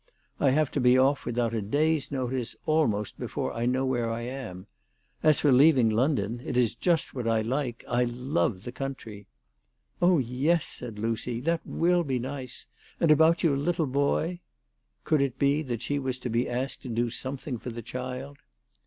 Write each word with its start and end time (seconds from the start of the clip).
I 0.39 0.49
have 0.49 0.71
to 0.71 0.79
be 0.81 0.97
off 0.97 1.25
without 1.27 1.53
a 1.53 1.61
day's 1.61 2.09
notice, 2.11 2.55
almost 2.65 3.19
before 3.19 3.53
I 3.53 3.67
know 3.67 3.85
where 3.85 4.09
I 4.09 4.21
am. 4.23 4.65
As 5.21 5.39
for 5.39 5.51
leaving 5.51 5.91
London, 5.91 6.41
it 6.43 6.57
is 6.57 6.73
just 6.73 7.13
what 7.13 7.27
I 7.27 7.41
like. 7.41 7.83
I 7.87 8.05
love 8.05 8.63
the 8.63 8.71
country."" 8.71 9.27
Oh, 10.01 10.17
yes," 10.17 10.65
said 10.65 10.97
Lucy," 10.97 11.39
that 11.41 11.61
will 11.67 12.03
be 12.03 12.17
nice; 12.17 12.65
and 12.99 13.11
about 13.11 13.43
your 13.43 13.55
little 13.55 13.85
boy?" 13.85 14.39
Could 15.03 15.21
it 15.21 15.37
be 15.37 15.61
that 15.61 15.83
she 15.83 15.99
was 15.99 16.17
to 16.21 16.31
be 16.31 16.49
asked 16.49 16.81
to 16.81 16.89
do 16.89 17.11
something 17.11 17.59
for 17.59 17.69
the 17.69 17.83
child 17.83 18.37